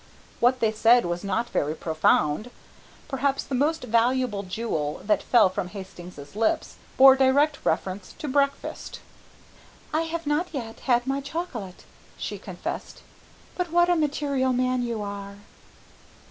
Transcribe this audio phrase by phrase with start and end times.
[0.39, 2.49] What they said was not very profound.
[3.07, 8.99] Perhaps the most valuable jewel that fell from Hastings' lips bore direct reference to breakfast.
[9.93, 11.85] "I have not yet had my chocolate,"
[12.17, 13.03] she confessed,
[13.53, 15.35] "but what a material man you are."